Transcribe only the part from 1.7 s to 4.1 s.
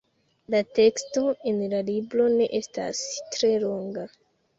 la libro ne estas tre longa.